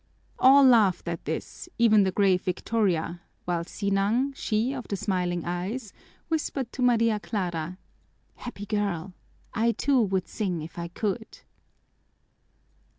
All 0.39 0.63
laughed 0.63 1.07
at 1.07 1.25
this, 1.25 1.69
even 1.77 2.01
the 2.05 2.11
grave 2.11 2.41
Victoria, 2.41 3.21
while 3.45 3.63
Sinang, 3.65 4.33
she 4.33 4.73
of 4.73 4.87
the 4.87 4.95
smiling 4.95 5.45
eyes, 5.45 5.93
whispered 6.27 6.71
to 6.71 6.81
Maria 6.81 7.19
Clara, 7.19 7.77
"Happy 8.37 8.65
girl! 8.65 9.13
I, 9.53 9.73
too, 9.73 10.01
would 10.01 10.27
sing 10.27 10.63
if 10.63 10.79
I 10.79 10.87
could!" 10.87 11.41